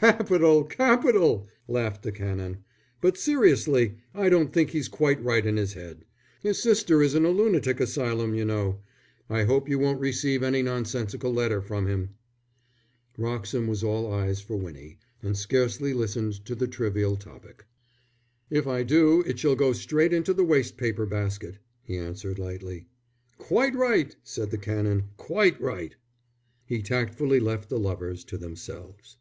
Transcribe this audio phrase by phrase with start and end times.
[0.00, 0.62] "Capital!
[0.62, 2.58] Capital!" laughed the Canon.
[3.00, 6.04] "But seriously I don't think he's quite right in his head.
[6.40, 8.78] His sister is in a lunatic asylum, you know.
[9.28, 12.10] I hope you won't receive any nonsensical letter from him."
[13.16, 17.64] Wroxham was all eyes for Winnie, and scarcely listened to the trivial topic.
[18.50, 22.86] "If I do, it shall go straight into the waste paper basket," he answered, lightly.
[23.38, 25.08] "Quite right," said the Canon.
[25.16, 25.96] "Quite right!"
[26.66, 29.16] He tactfully left the lovers to themselves.